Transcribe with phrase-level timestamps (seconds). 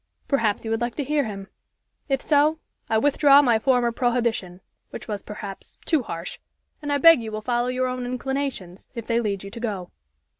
[0.27, 1.47] Perhaps you would like to hear him.
[2.09, 2.57] If so,
[2.89, 6.39] I withdraw my former prohibition, which was, perhaps, too harsh,
[6.81, 9.91] and I beg you will follow your own inclinations, if they lead you to go."